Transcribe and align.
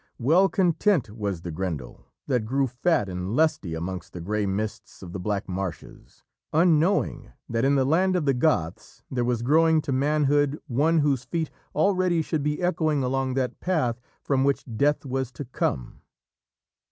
Well 0.17 0.49
content 0.49 1.11
was 1.11 1.41
the 1.43 1.51
Grendel, 1.51 2.07
that 2.25 2.43
grew 2.43 2.65
fat 2.65 3.07
and 3.07 3.35
lusty 3.35 3.75
amongst 3.75 4.13
the 4.13 4.19
grey 4.19 4.47
mists 4.47 5.03
of 5.03 5.13
the 5.13 5.19
black 5.19 5.47
marshes, 5.47 6.23
unknowing 6.51 7.33
that 7.47 7.63
in 7.65 7.75
the 7.75 7.85
land 7.85 8.15
of 8.15 8.25
the 8.25 8.33
Goths 8.33 9.03
there 9.11 9.23
was 9.23 9.43
growing 9.43 9.79
to 9.83 9.91
manhood 9.91 10.59
one 10.65 11.01
whose 11.01 11.25
feet 11.25 11.51
already 11.75 12.23
should 12.23 12.41
be 12.41 12.63
echoing 12.63 13.03
along 13.03 13.35
that 13.35 13.59
path 13.59 14.01
from 14.23 14.43
which 14.43 14.65
Death 14.75 15.05
was 15.05 15.31
to 15.33 15.45
come. 15.45 16.01